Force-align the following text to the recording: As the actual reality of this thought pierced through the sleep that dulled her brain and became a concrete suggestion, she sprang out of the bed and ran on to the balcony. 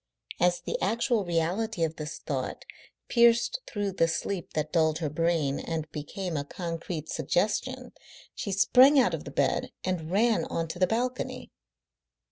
As 0.39 0.61
the 0.61 0.81
actual 0.81 1.23
reality 1.25 1.83
of 1.83 1.97
this 1.97 2.17
thought 2.17 2.65
pierced 3.07 3.59
through 3.67 3.91
the 3.91 4.07
sleep 4.07 4.53
that 4.53 4.71
dulled 4.73 4.97
her 4.97 5.11
brain 5.11 5.59
and 5.59 5.91
became 5.91 6.35
a 6.35 6.43
concrete 6.43 7.07
suggestion, 7.07 7.91
she 8.33 8.51
sprang 8.51 8.99
out 8.99 9.13
of 9.13 9.25
the 9.25 9.29
bed 9.31 9.69
and 9.83 10.09
ran 10.09 10.43
on 10.45 10.67
to 10.69 10.79
the 10.79 10.87
balcony. 10.87 11.51